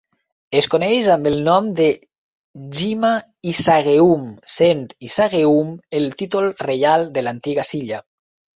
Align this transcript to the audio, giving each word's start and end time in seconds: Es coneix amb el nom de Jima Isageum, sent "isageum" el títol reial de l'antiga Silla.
Es 0.59 0.67
coneix 0.73 1.09
amb 1.15 1.27
el 1.31 1.35
nom 1.47 1.67
de 1.79 1.89
Jima 2.79 3.11
Isageum, 3.53 4.25
sent 4.55 4.83
"isageum" 5.11 5.71
el 6.01 6.11
títol 6.25 6.53
reial 6.67 7.09
de 7.19 7.29
l'antiga 7.29 7.71
Silla. 7.73 8.05